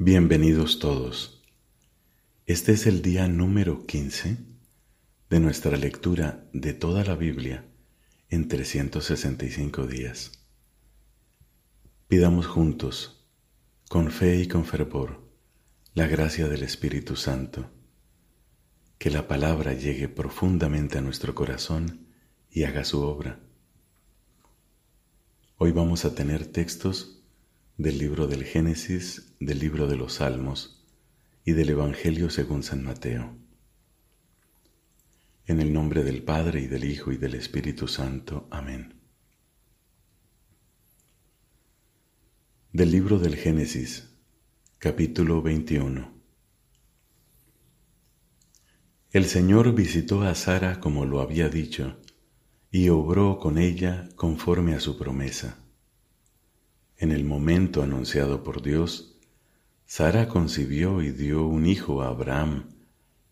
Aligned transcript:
Bienvenidos 0.00 0.78
todos. 0.78 1.42
Este 2.46 2.70
es 2.70 2.86
el 2.86 3.02
día 3.02 3.26
número 3.26 3.84
15 3.84 4.36
de 5.28 5.40
nuestra 5.40 5.76
lectura 5.76 6.48
de 6.52 6.72
toda 6.72 7.02
la 7.02 7.16
Biblia 7.16 7.64
en 8.30 8.46
365 8.46 9.88
días. 9.88 10.46
Pidamos 12.06 12.46
juntos, 12.46 13.26
con 13.88 14.12
fe 14.12 14.36
y 14.36 14.46
con 14.46 14.64
fervor, 14.64 15.20
la 15.94 16.06
gracia 16.06 16.46
del 16.46 16.62
Espíritu 16.62 17.16
Santo, 17.16 17.68
que 18.98 19.10
la 19.10 19.26
palabra 19.26 19.72
llegue 19.72 20.08
profundamente 20.08 20.98
a 20.98 21.00
nuestro 21.00 21.34
corazón 21.34 22.06
y 22.52 22.62
haga 22.62 22.84
su 22.84 23.02
obra. 23.02 23.40
Hoy 25.56 25.72
vamos 25.72 26.04
a 26.04 26.14
tener 26.14 26.46
textos 26.46 27.17
del 27.78 27.96
libro 27.96 28.26
del 28.26 28.42
Génesis, 28.42 29.36
del 29.38 29.60
libro 29.60 29.86
de 29.86 29.94
los 29.94 30.14
Salmos 30.14 30.84
y 31.44 31.52
del 31.52 31.70
Evangelio 31.70 32.28
según 32.28 32.64
San 32.64 32.82
Mateo. 32.82 33.36
En 35.46 35.60
el 35.60 35.72
nombre 35.72 36.02
del 36.02 36.24
Padre 36.24 36.60
y 36.60 36.66
del 36.66 36.82
Hijo 36.82 37.12
y 37.12 37.18
del 37.18 37.36
Espíritu 37.36 37.86
Santo. 37.86 38.48
Amén. 38.50 38.94
Del 42.72 42.90
libro 42.90 43.20
del 43.20 43.36
Génesis, 43.36 44.08
capítulo 44.78 45.40
21. 45.40 46.12
El 49.12 49.24
Señor 49.26 49.72
visitó 49.72 50.22
a 50.22 50.34
Sara 50.34 50.80
como 50.80 51.04
lo 51.04 51.20
había 51.20 51.48
dicho, 51.48 51.96
y 52.72 52.88
obró 52.88 53.38
con 53.38 53.56
ella 53.56 54.08
conforme 54.16 54.74
a 54.74 54.80
su 54.80 54.98
promesa 54.98 55.58
en 56.98 57.12
el 57.12 57.24
momento 57.24 57.82
anunciado 57.82 58.42
por 58.42 58.60
Dios, 58.60 59.16
Sara 59.86 60.28
concibió 60.28 61.00
y 61.00 61.12
dio 61.12 61.46
un 61.46 61.64
hijo 61.64 62.02
a 62.02 62.08
Abraham, 62.08 62.74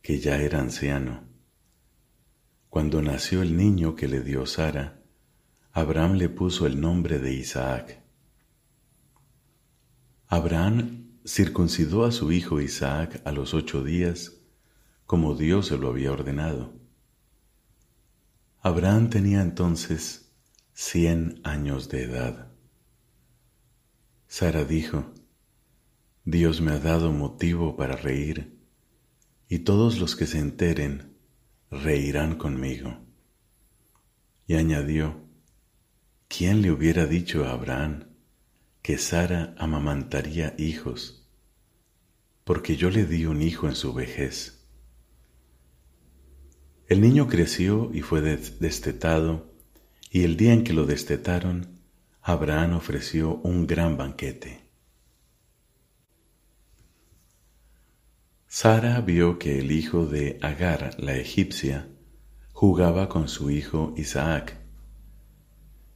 que 0.03 0.21
ya 0.21 0.39
era 0.39 0.61
anciano. 0.61 1.25
Cuando 2.71 3.03
nació 3.03 3.43
el 3.43 3.57
niño 3.57 3.97
que 3.97 4.07
le 4.07 4.21
dio 4.21 4.47
Sara, 4.47 5.03
Abraham 5.73 6.15
le 6.15 6.29
puso 6.29 6.67
el 6.67 6.81
nombre 6.81 7.19
de 7.19 7.35
Isaac. 7.35 8.03
Abraham 10.29 11.19
circuncidó 11.27 12.05
a 12.05 12.13
su 12.13 12.31
hijo 12.31 12.61
Isaac 12.61 13.21
a 13.25 13.33
los 13.33 13.53
ocho 13.53 13.83
días, 13.83 14.35
como 15.07 15.35
Dios 15.35 15.67
se 15.67 15.77
lo 15.77 15.89
había 15.89 16.13
ordenado. 16.13 16.73
Abraham 18.61 19.11
tenía 19.11 19.43
entonces 19.43 20.33
cien 20.73 21.41
años 21.43 21.89
de 21.89 22.05
edad. 22.05 22.46
Sara 24.29 24.65
dijo, 24.65 25.13
Dios 26.25 26.61
me 26.61 26.73
ha 26.73 26.79
dado 26.79 27.13
motivo 27.13 27.77
para 27.77 27.95
reír, 27.95 28.59
y 29.49 29.61
todos 29.61 29.99
los 30.01 30.17
que 30.17 30.27
se 30.27 30.41
enteren 30.41 31.17
reirán 31.71 32.37
conmigo. 32.37 32.99
Y 34.49 34.55
añadió, 34.55 35.25
¿quién 36.27 36.63
le 36.63 36.73
hubiera 36.73 37.07
dicho 37.07 37.45
a 37.45 37.53
Abraham 37.53 38.09
que 38.83 38.99
Sara 38.99 39.55
amamantaría 39.59 40.55
hijos? 40.59 41.29
Porque 42.43 42.77
yo 42.77 42.91
le 42.91 43.07
di 43.07 43.27
un 43.27 43.43
hijo 43.43 43.69
en 43.69 43.77
su 43.77 43.93
vejez. 43.93 44.67
El 46.89 47.01
niño 47.01 47.29
creció 47.29 47.91
y 47.95 48.03
fue 48.03 48.21
destetado, 48.21 49.55
y 50.11 50.23
el 50.23 50.37
día 50.37 50.53
en 50.53 50.65
que 50.65 50.73
lo 50.73 50.87
destetaron, 50.87 51.76
Abraham 52.29 52.75
ofreció 52.75 53.37
un 53.45 53.69
gran 53.69 53.97
banquete. 53.97 54.59
Sara 58.49 59.01
vio 59.01 59.39
que 59.39 59.61
el 59.61 59.71
hijo 59.71 60.07
de 60.07 60.37
Agar, 60.43 60.97
la 60.99 61.15
egipcia, 61.15 61.89
jugaba 62.51 63.09
con 63.09 63.29
su 63.29 63.49
hijo 63.51 63.95
Isaac. 63.97 64.57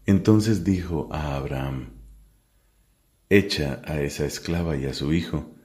Entonces 0.07 0.63
dijo 0.63 1.09
a 1.11 1.35
Abraham, 1.35 1.95
Echa 3.29 3.83
a 3.85 4.01
esa 4.01 4.25
esclava 4.25 4.77
y 4.77 4.87
a 4.87 4.95
su 4.95 5.13
hijo, 5.13 5.57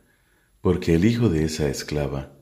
porque 0.62 0.96
el 0.96 1.06
hijo 1.06 1.30
de 1.30 1.44
esa 1.44 1.70
esclava 1.70 2.34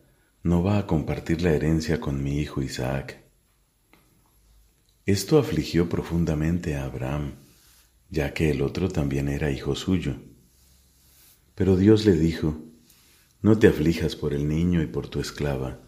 no 0.44 0.64
va 0.64 0.78
a 0.78 0.88
compartir 0.88 1.42
la 1.42 1.52
herencia 1.52 2.00
con 2.00 2.24
mi 2.24 2.40
hijo 2.40 2.62
Isaac. 2.62 3.22
Esto 5.06 5.40
afligió 5.40 5.90
profundamente 5.90 6.78
a 6.78 6.86
Abraham 6.86 7.44
ya 8.14 8.32
que 8.36 8.52
el 8.52 8.62
otro 8.62 8.90
también 8.90 9.28
era 9.28 9.50
hijo 9.50 9.76
suyo. 9.76 10.18
Pero 11.56 11.76
Dios 11.76 12.06
le 12.06 12.14
dijo, 12.14 12.60
No 13.42 13.58
te 13.58 13.68
aflijas 13.68 14.16
por 14.16 14.36
el 14.36 14.48
niño 14.48 14.84
y 14.84 14.86
por 14.86 15.08
tu 15.08 15.20
esclava, 15.20 15.80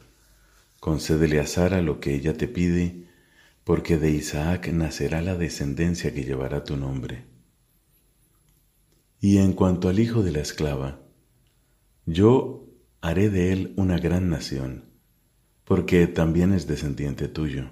concédele 0.80 1.40
a 1.40 1.46
Sara 1.46 1.84
lo 1.84 2.00
que 2.00 2.16
ella 2.16 2.36
te 2.36 2.48
pide, 2.48 3.06
porque 3.64 4.00
de 4.00 4.10
Isaac 4.10 4.70
nacerá 4.70 5.22
la 5.22 5.36
descendencia 5.36 6.16
que 6.16 6.24
llevará 6.24 6.64
tu 6.64 6.78
nombre. 6.78 7.26
Y 9.22 9.38
en 9.38 9.54
cuanto 9.54 9.88
al 9.88 10.00
hijo 10.00 10.24
de 10.24 10.32
la 10.32 10.40
esclava, 10.40 11.02
yo 12.08 12.68
haré 13.02 13.30
de 13.30 13.52
él 13.52 13.74
una 13.78 14.00
gran 14.00 14.32
nación, 14.32 14.86
porque 15.64 16.08
también 16.08 16.54
es 16.54 16.66
descendiente 16.66 17.28
tuyo. 17.28 17.70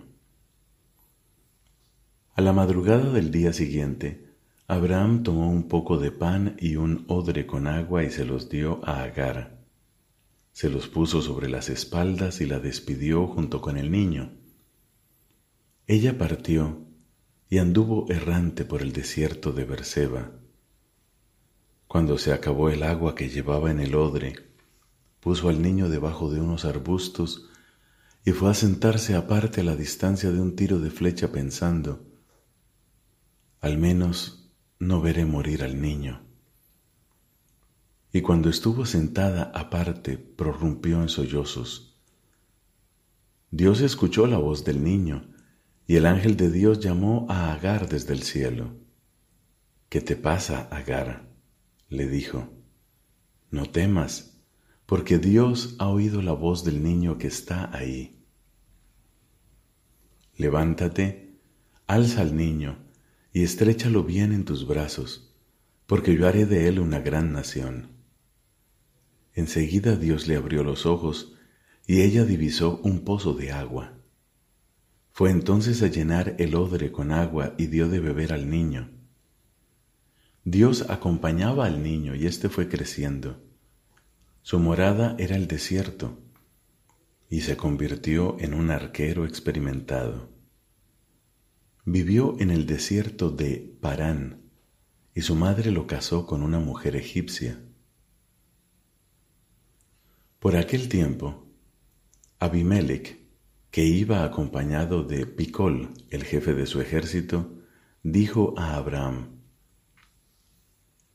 A 2.35 2.41
la 2.41 2.53
madrugada 2.53 3.11
del 3.11 3.31
día 3.31 3.51
siguiente, 3.51 4.32
Abraham 4.67 5.23
tomó 5.23 5.49
un 5.49 5.67
poco 5.67 5.97
de 5.97 6.11
pan 6.11 6.55
y 6.57 6.77
un 6.77 7.03
odre 7.09 7.45
con 7.45 7.67
agua 7.67 8.03
y 8.03 8.09
se 8.09 8.23
los 8.23 8.49
dio 8.49 8.79
a 8.85 9.03
Agar. 9.03 9.61
Se 10.53 10.69
los 10.69 10.87
puso 10.87 11.21
sobre 11.21 11.49
las 11.49 11.69
espaldas 11.69 12.39
y 12.39 12.45
la 12.45 12.59
despidió 12.59 13.27
junto 13.27 13.61
con 13.61 13.77
el 13.77 13.91
niño. 13.91 14.31
Ella 15.85 16.17
partió 16.17 16.85
y 17.49 17.57
anduvo 17.57 18.09
errante 18.09 18.63
por 18.63 18.81
el 18.81 18.93
desierto 18.93 19.51
de 19.51 19.65
Berseba. 19.65 20.31
Cuando 21.87 22.17
se 22.17 22.31
acabó 22.31 22.69
el 22.69 22.83
agua 22.83 23.15
que 23.15 23.29
llevaba 23.29 23.69
en 23.69 23.81
el 23.81 23.95
odre, 23.95 24.35
puso 25.19 25.49
al 25.49 25.61
niño 25.61 25.89
debajo 25.89 26.31
de 26.31 26.39
unos 26.39 26.63
arbustos 26.63 27.49
y 28.23 28.31
fue 28.31 28.49
a 28.49 28.53
sentarse 28.53 29.15
aparte 29.15 29.61
a 29.61 29.63
la 29.65 29.75
distancia 29.75 30.31
de 30.31 30.39
un 30.39 30.55
tiro 30.55 30.79
de 30.79 30.89
flecha 30.89 31.31
pensando, 31.31 32.07
al 33.59 33.77
menos 33.77 34.42
no 34.87 35.01
veré 35.01 35.25
morir 35.25 35.63
al 35.63 35.81
niño. 35.81 36.21
Y 38.11 38.21
cuando 38.21 38.49
estuvo 38.49 38.85
sentada 38.85 39.51
aparte, 39.55 40.17
prorrumpió 40.17 41.01
en 41.01 41.09
sollozos. 41.09 41.97
Dios 43.49 43.81
escuchó 43.81 44.27
la 44.27 44.37
voz 44.37 44.65
del 44.65 44.83
niño, 44.83 45.29
y 45.87 45.95
el 45.95 46.05
ángel 46.05 46.37
de 46.37 46.51
Dios 46.51 46.79
llamó 46.79 47.25
a 47.29 47.53
Agar 47.53 47.89
desde 47.89 48.13
el 48.13 48.23
cielo. 48.23 48.75
¿Qué 49.89 50.01
te 50.01 50.15
pasa, 50.15 50.67
Agar? 50.71 51.29
le 51.89 52.07
dijo. 52.07 52.49
No 53.51 53.65
temas, 53.65 54.41
porque 54.85 55.17
Dios 55.17 55.75
ha 55.79 55.87
oído 55.87 56.21
la 56.21 56.33
voz 56.33 56.63
del 56.63 56.83
niño 56.83 57.17
que 57.17 57.27
está 57.27 57.75
ahí. 57.75 58.23
Levántate, 60.35 61.39
alza 61.85 62.21
al 62.21 62.35
niño, 62.35 62.77
y 63.33 63.43
estréchalo 63.43 64.03
bien 64.03 64.31
en 64.31 64.45
tus 64.45 64.67
brazos, 64.67 65.33
porque 65.87 66.15
yo 66.15 66.27
haré 66.27 66.45
de 66.45 66.67
él 66.67 66.79
una 66.79 66.99
gran 66.99 67.33
nación. 67.33 67.89
Enseguida 69.33 69.95
Dios 69.95 70.27
le 70.27 70.35
abrió 70.35 70.63
los 70.63 70.85
ojos, 70.85 71.33
y 71.87 72.01
ella 72.01 72.23
divisó 72.23 72.79
un 72.83 73.03
pozo 73.03 73.33
de 73.33 73.51
agua. 73.51 73.97
Fue 75.11 75.31
entonces 75.31 75.81
a 75.81 75.87
llenar 75.87 76.35
el 76.37 76.55
odre 76.55 76.91
con 76.91 77.11
agua 77.11 77.55
y 77.57 77.67
dio 77.67 77.89
de 77.89 77.99
beber 77.99 78.31
al 78.33 78.49
niño. 78.49 78.91
Dios 80.45 80.89
acompañaba 80.89 81.65
al 81.65 81.83
niño 81.83 82.15
y 82.15 82.27
éste 82.27 82.49
fue 82.49 82.69
creciendo. 82.69 83.43
Su 84.43 84.59
morada 84.59 85.15
era 85.17 85.35
el 85.35 85.47
desierto, 85.47 86.19
y 87.29 87.41
se 87.41 87.57
convirtió 87.57 88.37
en 88.39 88.53
un 88.53 88.69
arquero 88.69 89.25
experimentado. 89.25 90.32
Vivió 91.85 92.35
en 92.39 92.49
el 92.49 92.65
desierto 92.65 93.29
de 93.29 93.77
Parán 93.81 94.43
y 95.13 95.21
su 95.21 95.35
madre 95.35 95.69
lo 95.69 95.85
casó 95.85 96.25
con 96.25 96.41
una 96.41 96.59
mujer 96.59 96.95
egipcia. 96.95 97.61
Por 100.39 100.55
aquel 100.55 100.87
tiempo, 100.87 101.45
Abimelech, 102.39 103.19
que 103.69 103.83
iba 103.85 104.23
acompañado 104.23 105.03
de 105.03 105.25
Picol, 105.25 105.93
el 106.09 106.23
jefe 106.23 106.53
de 106.53 106.67
su 106.67 106.79
ejército, 106.79 107.59
dijo 108.01 108.53
a 108.57 108.75
Abraham, 108.75 109.41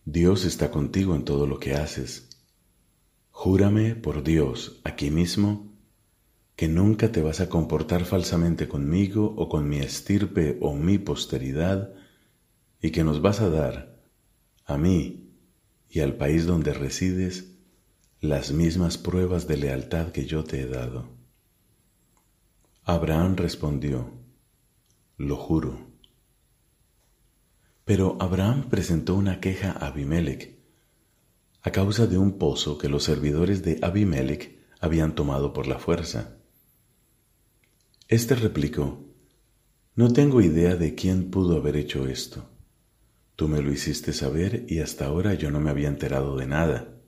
Dios 0.04 0.44
está 0.44 0.70
contigo 0.70 1.14
en 1.14 1.24
todo 1.24 1.46
lo 1.46 1.58
que 1.58 1.74
haces. 1.74 2.28
Júrame 3.30 3.94
por 3.94 4.22
Dios 4.22 4.80
aquí 4.84 5.10
mismo 5.10 5.67
que 6.58 6.66
nunca 6.66 7.12
te 7.12 7.22
vas 7.22 7.38
a 7.38 7.48
comportar 7.48 8.04
falsamente 8.04 8.66
conmigo 8.66 9.32
o 9.36 9.48
con 9.48 9.68
mi 9.68 9.78
estirpe 9.78 10.58
o 10.60 10.74
mi 10.74 10.98
posteridad, 10.98 11.94
y 12.82 12.90
que 12.90 13.04
nos 13.04 13.22
vas 13.22 13.40
a 13.40 13.48
dar, 13.48 14.02
a 14.64 14.76
mí 14.76 15.30
y 15.88 16.00
al 16.00 16.16
país 16.16 16.46
donde 16.46 16.74
resides, 16.74 17.54
las 18.20 18.50
mismas 18.50 18.98
pruebas 18.98 19.46
de 19.46 19.56
lealtad 19.56 20.08
que 20.08 20.26
yo 20.26 20.42
te 20.42 20.60
he 20.60 20.66
dado. 20.66 21.08
Abraham 22.82 23.36
respondió, 23.36 24.10
lo 25.16 25.36
juro. 25.36 25.78
Pero 27.84 28.16
Abraham 28.18 28.68
presentó 28.68 29.14
una 29.14 29.38
queja 29.38 29.70
a 29.70 29.86
Abimelech 29.86 30.58
a 31.62 31.70
causa 31.70 32.08
de 32.08 32.18
un 32.18 32.36
pozo 32.36 32.78
que 32.78 32.88
los 32.88 33.04
servidores 33.04 33.62
de 33.62 33.78
Abimelech 33.80 34.58
habían 34.80 35.14
tomado 35.14 35.52
por 35.52 35.68
la 35.68 35.78
fuerza. 35.78 36.37
Este 38.10 38.34
replicó, 38.34 39.04
No 39.94 40.10
tengo 40.14 40.40
idea 40.40 40.76
de 40.76 40.94
quién 40.94 41.30
pudo 41.30 41.58
haber 41.58 41.76
hecho 41.76 42.08
esto. 42.08 42.48
Tú 43.36 43.48
me 43.48 43.60
lo 43.60 43.70
hiciste 43.70 44.14
saber 44.14 44.64
y 44.66 44.78
hasta 44.78 45.04
ahora 45.04 45.34
yo 45.34 45.50
no 45.50 45.60
me 45.60 45.68
había 45.68 45.88
enterado 45.88 46.34
de 46.38 46.46
nada. 46.46 47.02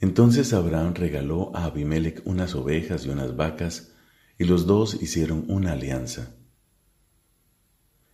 Entonces 0.00 0.52
Abraham 0.54 0.94
regaló 0.94 1.54
a 1.54 1.66
Abimelech 1.66 2.20
unas 2.24 2.56
ovejas 2.56 3.06
y 3.06 3.10
unas 3.10 3.36
vacas, 3.36 3.92
y 4.38 4.44
los 4.44 4.66
dos 4.66 5.00
hicieron 5.00 5.44
una 5.46 5.74
alianza. 5.74 6.34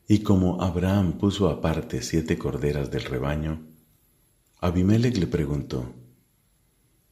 Y 0.07 0.19
como 0.19 0.61
Abraham 0.61 1.17
puso 1.17 1.49
aparte 1.49 2.03
siete 2.03 2.37
corderas 2.37 2.91
del 2.91 3.05
rebaño, 3.05 3.67
Abimelech 4.61 5.17
le 5.17 5.27
preguntó, 5.27 5.95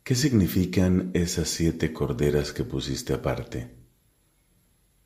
¿qué 0.03 0.15
significan 0.15 1.13
esas 1.15 1.49
siete 1.49 1.95
corderas 1.95 2.53
que 2.53 2.65
pusiste 2.65 3.15
aparte? 3.15 3.84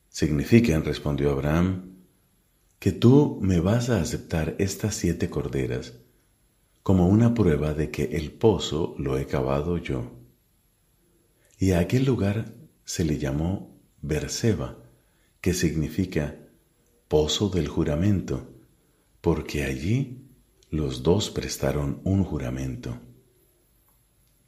Significan, 0.09 0.85
respondió 0.85 1.31
Abraham, 1.31 1.97
que 2.79 2.93
tú 2.93 3.39
me 3.41 3.61
vas 3.61 3.91
a 3.91 4.01
aceptar 4.01 4.55
estas 4.59 4.95
siete 4.95 5.29
corderas 5.29 5.95
como 6.89 7.07
una 7.07 7.35
prueba 7.35 7.75
de 7.75 7.91
que 7.91 8.17
el 8.17 8.33
pozo 8.33 8.95
lo 8.97 9.19
he 9.19 9.27
cavado 9.27 9.77
yo. 9.77 10.11
Y 11.59 11.73
a 11.73 11.81
aquel 11.81 12.07
lugar 12.07 12.55
se 12.85 13.05
le 13.05 13.19
llamó 13.19 13.79
Berseba, 14.01 14.79
que 15.43 15.53
significa 15.53 16.37
pozo 17.09 17.51
del 17.51 17.69
juramento, 17.69 18.49
porque 19.21 19.65
allí 19.65 20.31
los 20.71 21.03
dos 21.03 21.29
prestaron 21.29 22.01
un 22.05 22.25
juramento. 22.25 22.99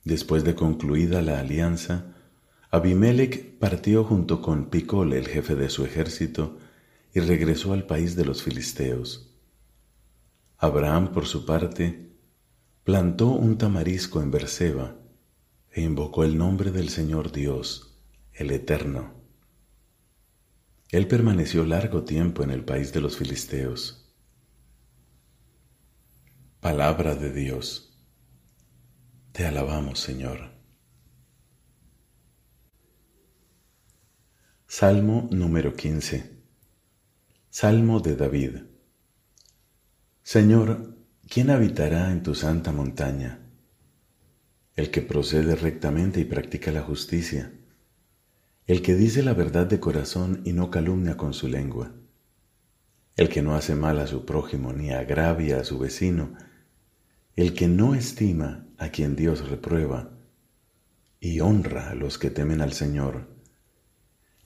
Después 0.05 0.43
de 0.43 0.55
concluida 0.55 1.21
la 1.21 1.41
alianza, 1.41 2.17
Abimelech 2.73 3.59
partió 3.59 4.05
junto 4.05 4.41
con 4.41 4.71
Picol, 4.71 5.13
el 5.13 5.27
jefe 5.27 5.57
de 5.57 5.69
su 5.69 5.85
ejército, 5.85 6.59
y 7.13 7.19
regresó 7.19 7.73
al 7.73 7.85
país 7.85 8.15
de 8.15 8.25
los 8.25 8.45
filisteos. 8.45 9.37
Abraham, 10.57 11.13
por 11.13 11.27
su 11.27 11.45
parte, 11.45 12.13
plantó 12.85 13.29
un 13.29 13.59
tamarisco 13.59 14.23
en 14.23 14.31
Berseba 14.31 14.97
e 15.73 15.83
invocó 15.83 16.23
el 16.23 16.39
nombre 16.39 16.71
del 16.71 16.91
Señor 16.91 17.33
Dios, 17.33 17.99
el 18.33 18.53
Eterno. 18.53 19.15
Él 20.91 21.09
permaneció 21.09 21.65
largo 21.65 22.05
tiempo 22.05 22.43
en 22.45 22.51
el 22.51 22.65
país 22.65 22.93
de 22.93 23.01
los 23.01 23.17
filisteos. 23.17 24.13
Palabra 26.61 27.15
de 27.15 27.33
Dios. 27.33 27.99
Te 29.33 29.47
alabamos, 29.47 29.99
Señor. 29.99 30.60
Salmo 34.73 35.29
número 35.33 35.75
15. 35.75 36.31
Salmo 37.51 37.99
de 37.99 38.15
David. 38.15 38.59
Señor, 40.23 40.95
¿quién 41.29 41.51
habitará 41.51 42.13
en 42.13 42.23
tu 42.23 42.37
santa 42.37 42.71
montaña? 42.71 43.41
El 44.77 44.93
que 44.93 45.03
procede 45.03 45.57
rectamente 45.57 46.21
y 46.21 46.25
practica 46.25 46.71
la 46.71 46.83
justicia, 46.83 47.53
el 48.69 48.81
que 48.81 48.95
dice 48.95 49.25
la 49.25 49.35
verdad 49.35 49.67
de 49.67 49.81
corazón 49.81 50.41
y 50.45 50.53
no 50.53 50.71
calumnia 50.71 51.17
con 51.17 51.35
su 51.35 51.49
lengua, 51.49 51.93
el 53.17 53.29
que 53.29 53.43
no 53.43 53.57
hace 53.57 53.75
mal 53.75 53.99
a 53.99 54.07
su 54.07 54.25
prójimo 54.25 54.73
ni 54.73 54.93
agravia 54.93 55.59
a 55.59 55.65
su 55.65 55.81
vecino, 55.81 56.37
el 57.35 57.55
que 57.55 57.67
no 57.67 57.97
estima 57.97 58.69
a 58.79 58.91
quien 58.91 59.17
Dios 59.17 59.49
reprueba 59.49 60.13
y 61.19 61.41
honra 61.41 61.91
a 61.91 61.97
los 61.97 62.19
que 62.19 62.31
temen 62.31 62.61
al 62.61 62.73
Señor, 62.73 63.40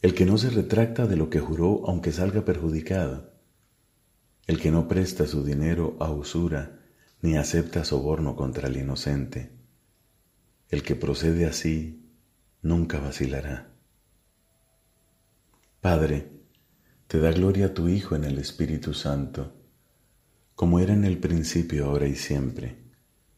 el 0.05 0.13
que 0.13 0.27
no 0.27 0.37
se 0.37 0.51
retracta 0.51 1.07
de 1.07 1.17
lo 1.17 1.31
que 1.31 1.41
juró 1.41 1.89
aunque 1.89 2.13
salga 2.13 2.45
perjudicado, 2.45 3.33
el 4.47 4.61
que 4.61 4.71
no 4.71 4.87
presta 4.87 5.27
su 5.27 5.43
dinero 5.43 5.97
a 5.99 6.11
usura 6.11 6.83
ni 7.23 7.39
acepta 7.39 7.87
soborno 7.87 8.37
contra 8.37 8.69
el 8.69 8.77
inocente, 8.77 9.53
el 10.69 10.83
que 10.83 10.95
procede 10.95 11.47
así 11.47 12.07
nunca 12.61 13.01
vacilará. 13.01 13.73
Padre, 15.81 16.33
te 17.07 17.19
da 17.19 17.33
gloria 17.33 17.69
a 17.69 17.73
tu 17.73 17.89
Hijo 17.89 18.15
en 18.15 18.25
el 18.25 18.37
Espíritu 18.37 18.93
Santo 18.93 19.55
como 20.55 20.81
era 20.81 20.93
en 20.93 21.07
el 21.07 21.17
principio, 21.17 21.87
ahora 21.87 22.07
y 22.07 22.15
siempre, 22.15 22.77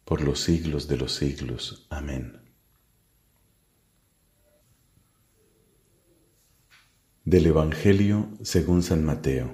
por 0.04 0.20
los 0.20 0.40
siglos 0.40 0.88
de 0.88 0.96
los 0.96 1.14
siglos. 1.14 1.86
Amén. 1.90 2.45
Del 7.26 7.46
Evangelio 7.46 8.30
según 8.42 8.84
San 8.84 9.04
Mateo, 9.04 9.52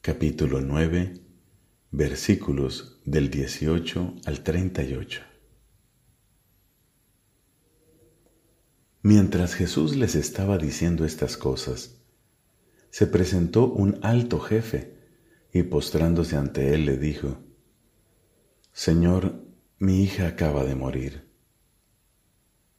capítulo 0.00 0.60
9, 0.60 1.20
versículos 1.92 3.00
del 3.04 3.30
18 3.30 4.16
al 4.24 4.40
38. 4.42 5.20
Mientras 9.02 9.54
Jesús 9.54 9.94
les 9.94 10.16
estaba 10.16 10.58
diciendo 10.58 11.04
estas 11.04 11.36
cosas, 11.36 12.02
se 12.90 13.06
presentó 13.06 13.68
un 13.68 14.00
alto 14.02 14.40
jefe, 14.40 14.98
y 15.52 15.62
postrándose 15.62 16.34
ante 16.34 16.74
él 16.74 16.86
le 16.86 16.98
dijo, 16.98 17.38
Señor, 18.72 19.44
mi 19.78 20.02
hija 20.02 20.26
acaba 20.26 20.64
de 20.64 20.74
morir, 20.74 21.30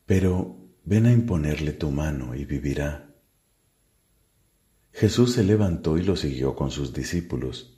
pero 0.06 0.68
ven 0.84 1.06
a 1.06 1.14
imponerle 1.14 1.72
tu 1.72 1.92
mano 1.92 2.36
y 2.36 2.44
vivirá. 2.44 3.13
Jesús 4.94 5.34
se 5.34 5.44
levantó 5.44 5.98
y 5.98 6.04
lo 6.04 6.16
siguió 6.16 6.56
con 6.56 6.70
sus 6.70 6.94
discípulos. 6.94 7.76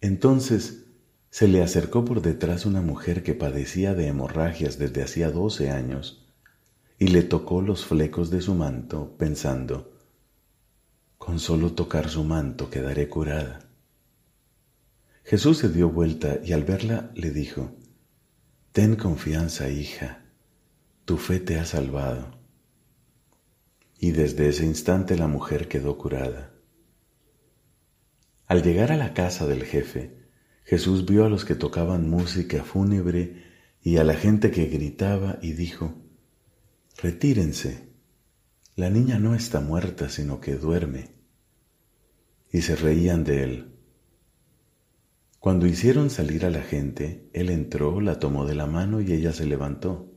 Entonces 0.00 0.86
se 1.30 1.46
le 1.46 1.62
acercó 1.62 2.04
por 2.04 2.22
detrás 2.22 2.64
una 2.64 2.80
mujer 2.80 3.22
que 3.22 3.34
padecía 3.34 3.94
de 3.94 4.06
hemorragias 4.06 4.78
desde 4.78 5.02
hacía 5.02 5.30
doce 5.30 5.70
años 5.70 6.26
y 6.98 7.08
le 7.08 7.22
tocó 7.22 7.60
los 7.60 7.84
flecos 7.84 8.30
de 8.30 8.40
su 8.40 8.54
manto, 8.54 9.16
pensando, 9.18 9.98
con 11.18 11.38
solo 11.38 11.72
tocar 11.72 12.08
su 12.08 12.24
manto 12.24 12.70
quedaré 12.70 13.08
curada. 13.08 13.68
Jesús 15.24 15.58
se 15.58 15.68
dio 15.68 15.90
vuelta 15.90 16.38
y 16.42 16.52
al 16.52 16.64
verla 16.64 17.10
le 17.14 17.30
dijo, 17.30 17.72
Ten 18.72 18.96
confianza, 18.96 19.68
hija, 19.68 20.24
tu 21.04 21.18
fe 21.18 21.40
te 21.40 21.58
ha 21.58 21.64
salvado. 21.64 22.43
Y 24.04 24.12
desde 24.12 24.50
ese 24.50 24.66
instante 24.66 25.16
la 25.16 25.28
mujer 25.28 25.66
quedó 25.66 25.96
curada. 25.96 26.52
Al 28.46 28.62
llegar 28.62 28.92
a 28.92 28.98
la 28.98 29.14
casa 29.14 29.46
del 29.46 29.64
jefe, 29.64 30.28
Jesús 30.62 31.06
vio 31.06 31.24
a 31.24 31.30
los 31.30 31.46
que 31.46 31.54
tocaban 31.54 32.10
música 32.10 32.64
fúnebre 32.64 33.42
y 33.80 33.96
a 33.96 34.04
la 34.04 34.12
gente 34.12 34.50
que 34.50 34.66
gritaba 34.66 35.38
y 35.40 35.54
dijo, 35.54 35.94
Retírense, 37.02 37.94
la 38.76 38.90
niña 38.90 39.18
no 39.18 39.34
está 39.34 39.60
muerta, 39.60 40.10
sino 40.10 40.38
que 40.38 40.56
duerme. 40.56 41.14
Y 42.52 42.60
se 42.60 42.76
reían 42.76 43.24
de 43.24 43.42
él. 43.42 43.72
Cuando 45.40 45.66
hicieron 45.66 46.10
salir 46.10 46.44
a 46.44 46.50
la 46.50 46.60
gente, 46.60 47.30
él 47.32 47.48
entró, 47.48 48.02
la 48.02 48.18
tomó 48.18 48.44
de 48.44 48.54
la 48.54 48.66
mano 48.66 49.00
y 49.00 49.10
ella 49.14 49.32
se 49.32 49.46
levantó. 49.46 50.13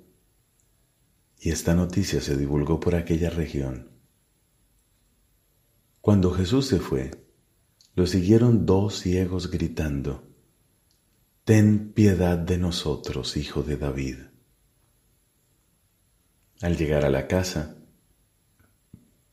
Y 1.40 1.52
esta 1.52 1.76
noticia 1.76 2.22
se 2.22 2.36
divulgó 2.36 2.80
por 2.80 2.96
aquella 2.96 3.30
región. 3.30 3.90
Cuando 6.02 6.32
Jesús 6.32 6.68
se 6.68 6.80
fue, 6.80 7.12
lo 7.96 8.08
siguieron 8.08 8.66
dos 8.66 9.00
ciegos 9.00 9.52
gritando, 9.52 10.24
Ten 11.44 11.94
piedad 11.94 12.38
de 12.38 12.58
nosotros, 12.58 13.38
hijo 13.38 13.64
de 13.64 13.78
David. 13.78 14.18
Al 16.62 16.76
llegar 16.76 17.06
a 17.06 17.10
la 17.10 17.28
casa, 17.28 17.78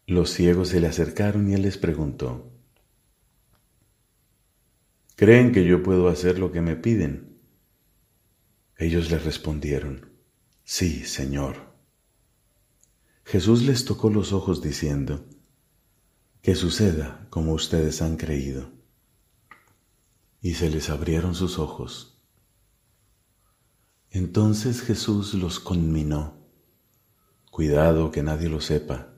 los 0.07 0.31
ciegos 0.31 0.69
se 0.69 0.81
le 0.81 0.87
acercaron 0.87 1.51
y 1.51 1.55
él 1.55 1.63
les 1.63 1.79
preguntó, 1.79 2.53
¿Creen 5.17 5.53
que 5.53 5.65
yo 5.65 5.83
puedo 5.83 6.09
hacer 6.09 6.39
lo 6.39 6.53
que 6.53 6.61
me 6.61 6.77
piden? 6.77 7.39
Ellos 8.77 9.11
le 9.11 9.19
respondieron, 9.19 10.11
Sí, 10.65 11.05
Señor. 11.05 11.74
Jesús 13.25 13.63
les 13.63 13.85
tocó 13.85 14.11
los 14.11 14.33
ojos 14.33 14.63
diciendo, 14.63 15.25
Que 16.43 16.55
suceda 16.55 17.27
como 17.31 17.55
ustedes 17.55 18.03
han 18.03 18.17
creído. 18.17 18.71
Y 20.41 20.55
se 20.55 20.69
les 20.69 20.91
abrieron 20.91 21.35
sus 21.35 21.59
ojos. 21.59 22.23
Entonces 24.11 24.83
Jesús 24.83 25.35
los 25.35 25.59
conminó, 25.59 26.37
cuidado 27.51 28.13
que 28.13 28.23
nadie 28.23 28.49
lo 28.49 28.61
sepa. 28.61 29.15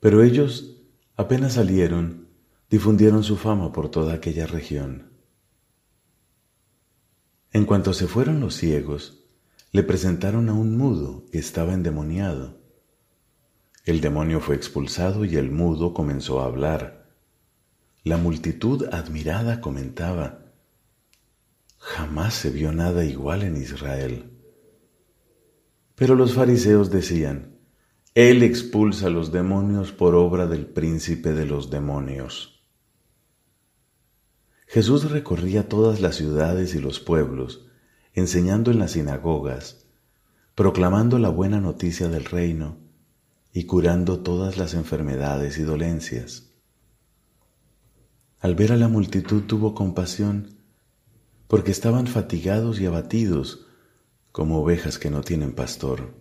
Pero 0.00 0.22
ellos 0.22 0.82
apenas 1.16 1.54
salieron, 1.54 2.28
difundieron 2.70 3.22
su 3.22 3.36
fama 3.36 3.72
por 3.72 3.90
toda 3.90 4.14
aquella 4.14 4.46
región. 4.46 5.12
En 7.50 7.66
cuanto 7.66 7.92
se 7.92 8.06
fueron 8.06 8.40
los 8.40 8.54
ciegos, 8.54 9.26
le 9.72 9.82
presentaron 9.82 10.48
a 10.48 10.54
un 10.54 10.78
mudo 10.78 11.26
que 11.30 11.38
estaba 11.38 11.74
endemoniado. 11.74 12.61
El 13.84 14.00
demonio 14.00 14.38
fue 14.38 14.54
expulsado 14.54 15.24
y 15.24 15.36
el 15.36 15.50
mudo 15.50 15.92
comenzó 15.92 16.40
a 16.40 16.44
hablar. 16.44 17.10
La 18.04 18.16
multitud 18.16 18.86
admirada 18.92 19.60
comentaba, 19.60 20.52
Jamás 21.78 22.34
se 22.34 22.50
vio 22.50 22.70
nada 22.72 23.04
igual 23.04 23.42
en 23.42 23.56
Israel. 23.56 24.30
Pero 25.96 26.14
los 26.14 26.34
fariseos 26.34 26.92
decían, 26.92 27.58
Él 28.14 28.44
expulsa 28.44 29.08
a 29.08 29.10
los 29.10 29.32
demonios 29.32 29.90
por 29.90 30.14
obra 30.14 30.46
del 30.46 30.66
príncipe 30.66 31.32
de 31.32 31.44
los 31.44 31.68
demonios. 31.70 32.62
Jesús 34.68 35.10
recorría 35.10 35.68
todas 35.68 36.00
las 36.00 36.14
ciudades 36.14 36.76
y 36.76 36.80
los 36.80 37.00
pueblos, 37.00 37.66
enseñando 38.14 38.70
en 38.70 38.78
las 38.78 38.92
sinagogas, 38.92 39.86
proclamando 40.54 41.18
la 41.18 41.30
buena 41.30 41.60
noticia 41.60 42.08
del 42.08 42.26
reino 42.26 42.81
y 43.52 43.64
curando 43.64 44.20
todas 44.20 44.56
las 44.56 44.74
enfermedades 44.74 45.58
y 45.58 45.62
dolencias. 45.62 46.50
Al 48.40 48.54
ver 48.54 48.72
a 48.72 48.76
la 48.76 48.88
multitud 48.88 49.42
tuvo 49.42 49.74
compasión 49.74 50.56
porque 51.48 51.70
estaban 51.70 52.06
fatigados 52.06 52.80
y 52.80 52.86
abatidos 52.86 53.66
como 54.32 54.58
ovejas 54.58 54.98
que 54.98 55.10
no 55.10 55.20
tienen 55.20 55.52
pastor. 55.52 56.14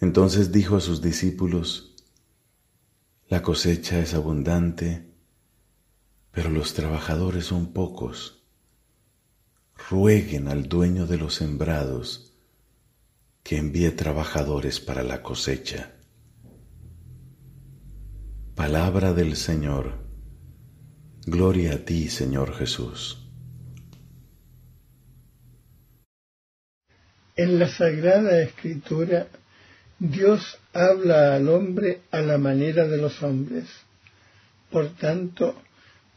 Entonces 0.00 0.50
dijo 0.50 0.76
a 0.76 0.80
sus 0.80 1.00
discípulos, 1.00 1.94
La 3.28 3.42
cosecha 3.42 4.00
es 4.00 4.12
abundante, 4.12 5.14
pero 6.32 6.50
los 6.50 6.74
trabajadores 6.74 7.46
son 7.46 7.72
pocos. 7.72 8.42
Rueguen 9.88 10.48
al 10.48 10.68
dueño 10.68 11.06
de 11.06 11.18
los 11.18 11.34
sembrados 11.34 12.25
que 13.46 13.58
envíe 13.58 13.92
trabajadores 13.92 14.80
para 14.80 15.04
la 15.04 15.22
cosecha. 15.22 15.92
Palabra 18.56 19.12
del 19.12 19.36
Señor. 19.36 20.00
Gloria 21.26 21.74
a 21.74 21.78
ti, 21.84 22.08
Señor 22.08 22.56
Jesús. 22.56 23.24
En 27.36 27.60
la 27.60 27.68
Sagrada 27.68 28.42
Escritura, 28.42 29.28
Dios 30.00 30.58
habla 30.72 31.36
al 31.36 31.48
hombre 31.48 32.00
a 32.10 32.22
la 32.22 32.38
manera 32.38 32.88
de 32.88 32.96
los 32.96 33.22
hombres. 33.22 33.68
Por 34.72 34.88
tanto, 34.96 35.54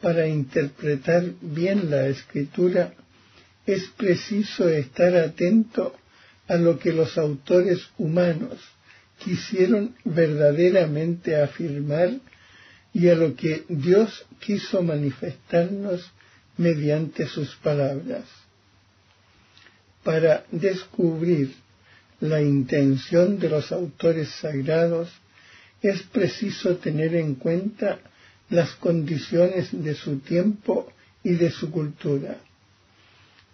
para 0.02 0.28
interpretar 0.28 1.26
bien 1.42 1.92
la 1.92 2.08
Escritura, 2.08 2.96
es 3.68 3.88
preciso 3.90 4.68
estar 4.68 5.16
atento 5.16 5.94
a 6.50 6.58
lo 6.58 6.80
que 6.80 6.92
los 6.92 7.18
autores 7.18 7.80
humanos 8.00 8.58
quisieron 9.24 9.96
verdaderamente 10.04 11.40
afirmar 11.40 12.10
y 12.92 13.08
a 13.08 13.16
lo 13.16 13.36
que 13.36 13.66
Dios 13.70 14.26
quiso 14.40 14.82
manifestarnos 14.82 16.12
mediante 16.58 17.28
sus 17.28 17.56
palabras. 17.58 18.26
Para 20.04 20.44
descubrir 20.52 21.54
la 22.20 22.42
intención 22.42 23.38
de 23.38 23.50
los 23.50 23.72
autores 23.72 24.30
sagrados, 24.30 25.10
es 25.84 26.02
preciso 26.02 26.78
tener 26.78 27.14
en 27.14 27.36
cuenta 27.36 28.00
las 28.50 28.72
condiciones 28.72 29.70
de 29.72 29.94
su 29.94 30.18
tiempo 30.18 30.92
y 31.24 31.36
de 31.36 31.52
su 31.52 31.70
cultura, 31.70 32.38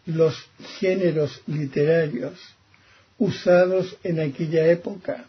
los 0.06 0.34
géneros 0.80 1.42
literarios 1.48 2.55
usados 3.18 3.98
en 4.04 4.20
aquella 4.20 4.68
época, 4.68 5.26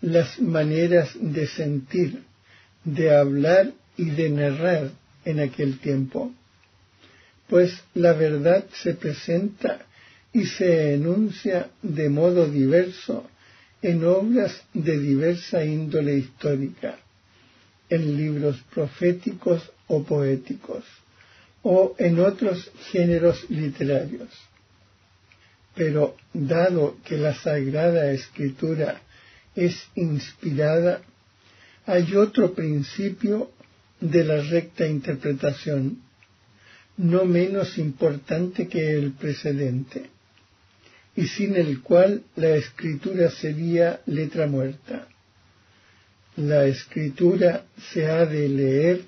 las 0.00 0.40
maneras 0.40 1.10
de 1.20 1.46
sentir, 1.46 2.22
de 2.84 3.14
hablar 3.14 3.72
y 3.96 4.10
de 4.10 4.30
narrar 4.30 4.90
en 5.24 5.40
aquel 5.40 5.78
tiempo, 5.78 6.32
pues 7.48 7.82
la 7.94 8.12
verdad 8.12 8.64
se 8.82 8.94
presenta 8.94 9.86
y 10.32 10.46
se 10.46 10.94
enuncia 10.94 11.70
de 11.82 12.08
modo 12.08 12.48
diverso 12.48 13.28
en 13.82 14.04
obras 14.04 14.62
de 14.74 14.98
diversa 14.98 15.64
índole 15.64 16.16
histórica, 16.16 16.98
en 17.88 18.16
libros 18.16 18.56
proféticos 18.74 19.70
o 19.86 20.02
poéticos, 20.02 20.84
o 21.62 21.94
en 21.98 22.20
otros 22.20 22.70
géneros 22.90 23.48
literarios. 23.50 24.28
Pero 25.78 26.16
dado 26.34 26.96
que 27.04 27.16
la 27.16 27.34
Sagrada 27.34 28.10
Escritura 28.10 29.00
es 29.54 29.76
inspirada, 29.94 31.02
hay 31.86 32.16
otro 32.16 32.52
principio 32.52 33.52
de 34.00 34.24
la 34.24 34.42
recta 34.42 34.88
interpretación, 34.88 36.02
no 36.96 37.24
menos 37.24 37.78
importante 37.78 38.66
que 38.66 38.98
el 38.98 39.12
precedente 39.12 40.10
y 41.14 41.28
sin 41.28 41.54
el 41.54 41.80
cual 41.80 42.24
la 42.34 42.56
escritura 42.56 43.30
sería 43.30 44.00
letra 44.06 44.48
muerta. 44.48 45.06
La 46.36 46.66
escritura 46.66 47.66
se 47.92 48.06
ha 48.06 48.26
de 48.26 48.48
leer 48.48 49.04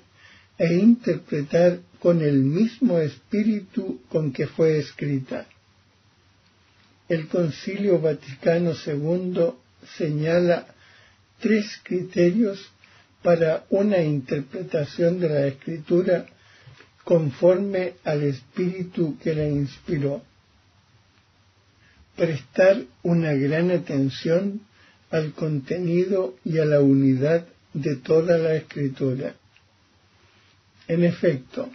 e 0.57 0.73
interpretar 0.73 1.79
con 1.99 2.21
el 2.21 2.39
mismo 2.43 2.97
espíritu 2.99 4.01
con 4.07 4.31
que 4.31 4.47
fue 4.47 4.79
escrita. 4.79 5.47
El 7.11 7.27
Concilio 7.27 7.99
Vaticano 7.99 8.71
II 8.71 9.51
señala 9.97 10.65
tres 11.41 11.65
criterios 11.83 12.71
para 13.21 13.65
una 13.69 14.01
interpretación 14.01 15.19
de 15.19 15.27
la 15.27 15.45
escritura 15.45 16.25
conforme 17.03 17.95
al 18.05 18.23
espíritu 18.23 19.17
que 19.21 19.35
la 19.35 19.45
inspiró 19.45 20.21
prestar 22.15 22.81
una 23.03 23.33
gran 23.33 23.71
atención 23.71 24.61
al 25.09 25.33
contenido 25.33 26.35
y 26.45 26.59
a 26.59 26.65
la 26.65 26.79
unidad 26.79 27.45
de 27.73 27.97
toda 27.97 28.37
la 28.37 28.55
escritura. 28.55 29.35
En 30.87 31.03
efecto, 31.03 31.69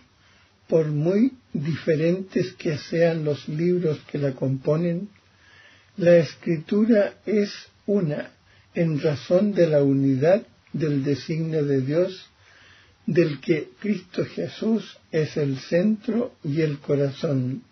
por 0.67 0.87
muy 0.87 1.35
diferentes 1.53 2.55
que 2.55 2.79
sean 2.79 3.23
los 3.27 3.47
libros 3.51 4.01
que 4.11 4.17
la 4.17 4.33
componen, 4.33 5.11
la 5.97 6.17
escritura 6.17 7.15
es 7.25 7.53
una 7.87 8.31
en 8.75 9.01
razón 9.01 9.53
de 9.53 9.67
la 9.67 9.83
unidad 9.83 10.47
del 10.73 11.03
designio 11.03 11.65
de 11.65 11.81
Dios, 11.81 12.29
del 13.07 13.41
que 13.41 13.71
Cristo 13.81 14.25
Jesús 14.27 14.99
es 15.11 15.37
el 15.37 15.59
centro 15.59 16.35
y 16.45 16.61
el 16.61 16.79
corazón 16.81 17.63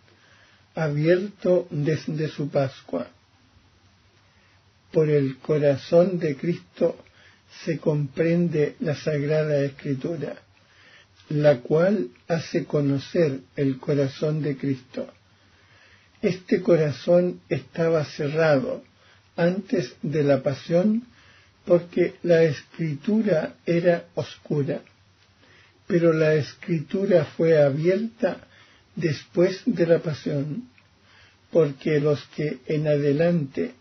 abierto 0.75 1.69
desde 1.71 2.29
su 2.29 2.49
Pascua. 2.49 3.09
Por 4.91 5.11
el 5.11 5.39
corazón 5.39 6.19
de 6.19 6.37
Cristo 6.37 6.97
se 7.65 7.79
comprende 7.79 8.77
la 8.81 8.95
Sagrada 8.95 9.61
Escritura, 9.61 10.37
la 11.29 11.61
cual 11.61 12.09
hace 12.29 12.65
conocer 12.65 13.41
el 13.57 13.79
corazón 13.79 14.41
de 14.41 14.57
Cristo. 14.57 15.13
Este 16.25 16.63
corazón 16.63 17.43
estaba 17.51 18.03
cerrado 18.07 18.83
antes 19.37 19.95
de 20.01 20.23
la 20.23 20.43
pasión 20.43 21.03
porque 21.67 22.15
la 22.23 22.45
escritura 22.45 23.57
era 23.67 24.07
oscura, 24.15 24.81
pero 25.87 26.15
la 26.15 26.33
escritura 26.33 27.27
fue 27.27 27.63
abierta 27.63 28.39
después 28.97 29.61
de 29.67 29.87
la 29.87 29.99
pasión, 29.99 30.71
porque 31.51 32.01
los 32.01 32.25
que 32.35 32.57
en 32.69 32.89
adelante 32.89 33.73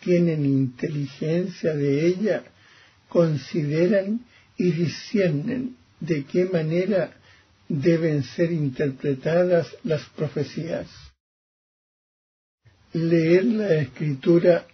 tienen 0.00 0.44
inteligencia 0.44 1.74
de 1.74 2.08
ella 2.08 2.42
consideran 3.08 4.20
y 4.58 4.70
disciernen 4.72 5.76
de 6.00 6.24
qué 6.24 6.44
manera 6.44 7.14
deben 7.70 8.22
ser 8.22 8.52
interpretadas 8.52 9.74
las 9.82 10.02
profecías. 10.10 10.88
Leer 12.96 13.44
la 13.44 13.74
escritura 13.74 14.66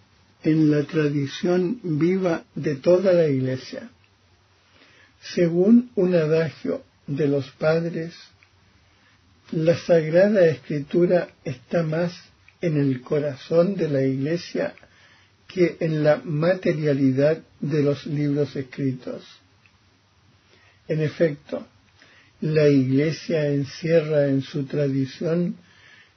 en 0.44 0.70
la 0.70 0.84
tradición 0.84 1.80
viva 1.82 2.44
de 2.54 2.76
toda 2.76 3.12
la 3.12 3.26
Iglesia. 3.26 3.90
Según 5.34 5.90
un 5.96 6.14
adagio 6.14 6.84
de 7.08 7.26
los 7.26 7.50
padres, 7.50 8.14
la 9.50 9.76
Sagrada 9.76 10.46
Escritura 10.46 11.30
está 11.42 11.82
más 11.82 12.14
en 12.60 12.76
el 12.76 13.00
corazón 13.00 13.74
de 13.74 13.88
la 13.88 14.02
Iglesia 14.04 14.76
que 15.48 15.78
en 15.80 16.04
la 16.04 16.18
materialidad 16.18 17.42
de 17.58 17.82
los 17.82 18.06
libros 18.06 18.54
escritos. 18.54 19.24
En 20.86 21.00
efecto, 21.00 21.66
la 22.40 22.68
Iglesia 22.68 23.48
encierra 23.48 24.28
en 24.28 24.42
su 24.42 24.62
tradición 24.62 25.56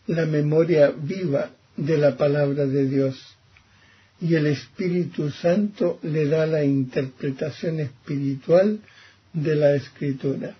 la 0.06 0.28
memoria 0.28 0.92
viva 0.92 1.50
de 1.78 1.98
la 1.98 2.18
palabra 2.18 2.66
de 2.66 2.88
Dios 2.88 3.36
y 4.22 4.36
el 4.36 4.48
Espíritu 4.48 5.30
Santo 5.30 6.00
le 6.04 6.28
da 6.28 6.46
la 6.46 6.64
interpretación 6.64 7.80
espiritual 7.80 8.80
de 9.34 9.56
la 9.56 9.76
Escritura. 9.76 10.56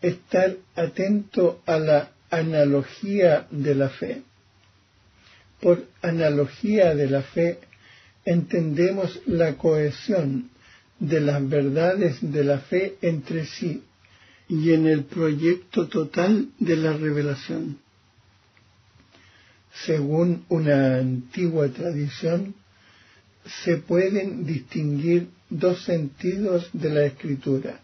Estar 0.00 0.56
atento 0.76 1.62
a 1.66 1.78
la 1.78 2.10
analogía 2.30 3.46
de 3.50 3.74
la 3.74 3.88
fe. 3.88 4.22
Por 5.60 5.86
analogía 6.02 6.94
de 6.94 7.08
la 7.08 7.22
fe 7.22 7.58
entendemos 8.24 9.20
la 9.26 9.56
cohesión 9.56 10.50
de 10.98 11.20
las 11.20 11.46
verdades 11.48 12.18
de 12.20 12.44
la 12.44 12.60
fe 12.60 12.96
entre 13.02 13.46
sí 13.46 13.82
y 14.48 14.72
en 14.72 14.86
el 14.86 15.04
proyecto 15.04 15.88
total 15.88 16.48
de 16.58 16.76
la 16.76 16.92
revelación. 16.92 17.78
Según 19.82 20.44
una 20.48 20.98
antigua 20.98 21.68
tradición, 21.68 22.54
se 23.64 23.76
pueden 23.76 24.46
distinguir 24.46 25.28
dos 25.50 25.84
sentidos 25.84 26.70
de 26.72 26.90
la 26.90 27.04
escritura, 27.04 27.80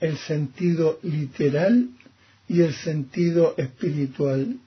el 0.00 0.18
sentido 0.18 0.98
literal 1.02 1.88
y 2.48 2.60
el 2.60 2.74
sentido 2.74 3.54
espiritual. 3.56 4.58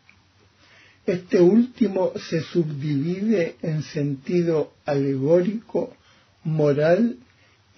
Este 1.05 1.39
último 1.39 2.11
se 2.29 2.41
subdivide 2.41 3.55
en 3.61 3.83
sentido 3.83 4.73
alegórico, 4.85 5.95
moral 6.43 7.17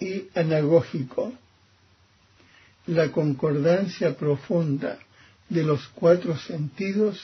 y 0.00 0.24
anagógico. 0.34 1.32
La 2.86 3.12
concordancia 3.12 4.16
profunda 4.16 4.98
de 5.48 5.62
los 5.62 5.86
cuatro 5.88 6.36
sentidos 6.38 7.20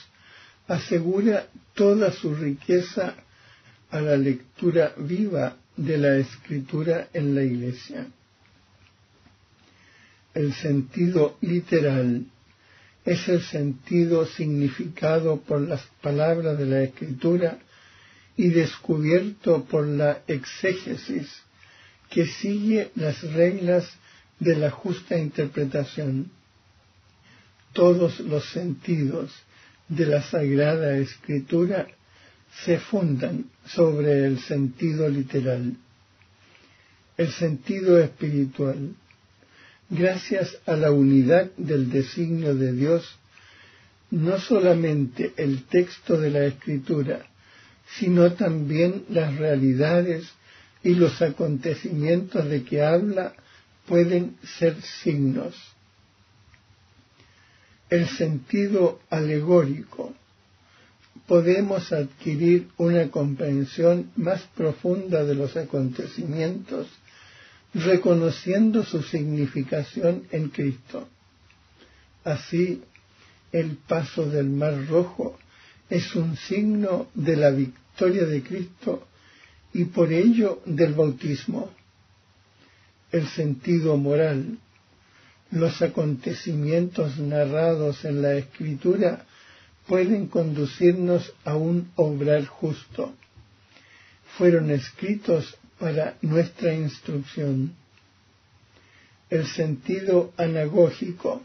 asegura 0.67 1.47
toda 1.73 2.11
su 2.11 2.35
riqueza 2.35 3.15
a 3.89 4.01
la 4.01 4.17
lectura 4.17 4.93
viva 4.97 5.55
de 5.75 5.97
la 5.97 6.17
escritura 6.17 7.07
en 7.13 7.35
la 7.35 7.43
iglesia. 7.43 8.07
El 10.33 10.53
sentido 10.53 11.37
literal 11.41 12.25
es 13.05 13.27
el 13.29 13.41
sentido 13.41 14.25
significado 14.25 15.39
por 15.39 15.61
las 15.61 15.81
palabras 16.01 16.57
de 16.57 16.65
la 16.65 16.83
escritura 16.83 17.57
y 18.35 18.49
descubierto 18.49 19.63
por 19.63 19.87
la 19.87 20.21
exégesis 20.27 21.27
que 22.09 22.25
sigue 22.25 22.91
las 22.95 23.21
reglas 23.33 23.89
de 24.39 24.55
la 24.55 24.69
justa 24.69 25.17
interpretación. 25.17 26.29
Todos 27.73 28.19
los 28.19 28.49
sentidos 28.49 29.31
de 29.89 30.05
la 30.05 30.21
Sagrada 30.21 30.97
Escritura 30.97 31.87
se 32.65 32.79
fundan 32.79 33.45
sobre 33.65 34.25
el 34.25 34.39
sentido 34.39 35.07
literal, 35.09 35.75
el 37.17 37.31
sentido 37.31 37.99
espiritual. 37.99 38.95
Gracias 39.89 40.57
a 40.65 40.75
la 40.75 40.91
unidad 40.91 41.51
del 41.55 41.89
designio 41.89 42.55
de 42.55 42.73
Dios, 42.73 43.17
no 44.11 44.39
solamente 44.39 45.33
el 45.37 45.63
texto 45.63 46.17
de 46.17 46.31
la 46.31 46.45
Escritura, 46.45 47.25
sino 47.97 48.33
también 48.33 49.05
las 49.09 49.35
realidades 49.37 50.27
y 50.83 50.95
los 50.95 51.21
acontecimientos 51.21 52.49
de 52.49 52.63
que 52.63 52.81
habla 52.81 53.33
pueden 53.85 54.35
ser 54.57 54.81
signos 54.81 55.55
el 57.89 58.07
sentido 58.07 58.99
alegórico, 59.09 60.13
podemos 61.27 61.91
adquirir 61.91 62.69
una 62.77 63.09
comprensión 63.09 64.11
más 64.15 64.41
profunda 64.55 65.23
de 65.23 65.35
los 65.35 65.55
acontecimientos, 65.57 66.87
reconociendo 67.73 68.83
su 68.83 69.03
significación 69.03 70.23
en 70.31 70.49
Cristo. 70.49 71.07
Así, 72.23 72.81
el 73.51 73.77
paso 73.77 74.29
del 74.29 74.49
Mar 74.49 74.87
Rojo 74.87 75.37
es 75.89 76.15
un 76.15 76.35
signo 76.35 77.07
de 77.13 77.35
la 77.35 77.51
victoria 77.51 78.25
de 78.25 78.43
Cristo 78.43 79.07
y 79.73 79.85
por 79.85 80.11
ello 80.11 80.61
del 80.65 80.93
bautismo. 80.93 81.71
El 83.11 83.27
sentido 83.27 83.95
moral, 83.95 84.57
los 85.51 85.81
acontecimientos 85.81 87.17
narrados 87.17 88.03
en 88.05 88.21
la 88.21 88.35
escritura 88.35 89.25
pueden 89.87 90.27
conducirnos 90.27 91.33
a 91.45 91.55
un 91.55 91.91
obrar 91.95 92.45
justo. 92.45 93.13
Fueron 94.37 94.69
escritos 94.71 95.57
para 95.79 96.17
nuestra 96.21 96.73
instrucción. 96.73 97.73
El 99.29 99.45
sentido 99.47 100.33
anagógico. 100.37 101.41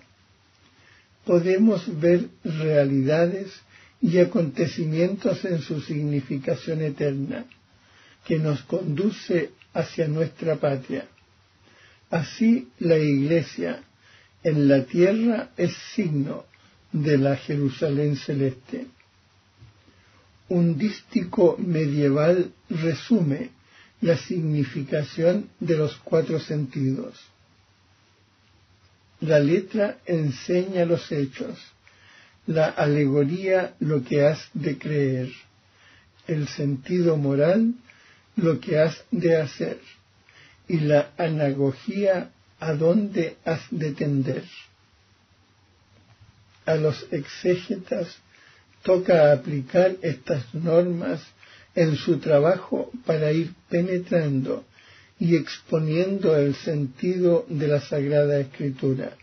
Podemos 1.24 2.00
ver 2.00 2.28
realidades 2.42 3.52
y 4.00 4.18
acontecimientos 4.18 5.44
en 5.44 5.60
su 5.60 5.80
significación 5.80 6.82
eterna, 6.82 7.44
que 8.26 8.40
nos 8.40 8.62
conduce 8.62 9.52
hacia 9.72 10.08
nuestra 10.08 10.56
patria. 10.56 11.06
Así 12.10 12.68
la 12.80 12.98
Iglesia 12.98 13.84
en 14.42 14.68
la 14.68 14.84
tierra 14.84 15.50
es 15.56 15.72
signo 15.94 16.44
de 16.92 17.18
la 17.18 17.36
Jerusalén 17.36 18.16
celeste. 18.16 18.86
Un 20.48 20.76
dístico 20.76 21.56
medieval 21.58 22.52
resume 22.68 23.50
la 24.00 24.16
significación 24.16 25.48
de 25.60 25.76
los 25.76 25.96
cuatro 25.98 26.40
sentidos. 26.40 27.18
La 29.20 29.38
letra 29.38 29.98
enseña 30.04 30.84
los 30.84 31.10
hechos, 31.12 31.58
la 32.46 32.66
alegoría 32.66 33.74
lo 33.78 34.02
que 34.02 34.26
has 34.26 34.50
de 34.52 34.76
creer, 34.76 35.32
el 36.26 36.48
sentido 36.48 37.16
moral 37.16 37.74
lo 38.36 38.60
que 38.60 38.78
has 38.78 39.04
de 39.10 39.36
hacer 39.36 39.78
y 40.66 40.80
la 40.80 41.12
anagogía 41.16 42.30
a 42.62 42.74
dónde 42.74 43.36
has 43.44 43.62
de 43.72 43.90
tender. 43.90 44.44
A 46.64 46.76
los 46.76 47.08
exégetas 47.10 48.06
toca 48.84 49.32
aplicar 49.32 49.96
estas 50.00 50.54
normas 50.54 51.20
en 51.74 51.96
su 51.96 52.18
trabajo 52.18 52.92
para 53.04 53.32
ir 53.32 53.52
penetrando 53.68 54.64
y 55.18 55.34
exponiendo 55.34 56.36
el 56.36 56.54
sentido 56.54 57.46
de 57.48 57.66
la 57.66 57.80
Sagrada 57.80 58.38
Escritura, 58.38 59.16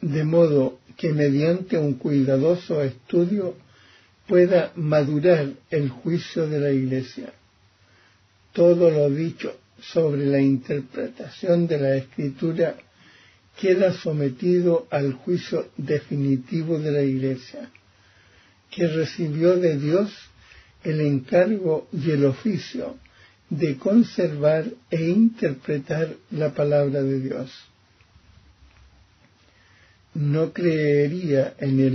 de 0.00 0.24
modo 0.24 0.78
que 0.96 1.12
mediante 1.12 1.76
un 1.76 1.94
cuidadoso 1.94 2.82
estudio 2.82 3.54
pueda 4.26 4.72
madurar 4.76 5.50
el 5.70 5.90
juicio 5.90 6.48
de 6.48 6.60
la 6.60 6.70
Iglesia. 6.70 7.34
Todo 8.54 8.90
lo 8.90 9.10
dicho 9.10 9.54
sobre 9.80 10.26
la 10.26 10.40
interpretación 10.40 11.66
de 11.66 11.78
la 11.78 11.96
escritura 11.96 12.76
queda 13.60 13.92
sometido 13.92 14.86
al 14.90 15.14
juicio 15.14 15.68
definitivo 15.76 16.78
de 16.78 16.92
la 16.92 17.02
Iglesia, 17.02 17.70
que 18.70 18.86
recibió 18.86 19.56
de 19.56 19.78
Dios 19.78 20.12
el 20.84 21.00
encargo 21.00 21.88
y 21.92 22.10
el 22.10 22.26
oficio 22.26 22.96
de 23.48 23.76
conservar 23.76 24.66
e 24.90 25.08
interpretar 25.08 26.14
la 26.30 26.52
palabra 26.52 27.02
de 27.02 27.20
Dios. 27.20 27.50
No 30.14 30.52
creería 30.52 31.54
en 31.58 31.80
el 31.80 31.94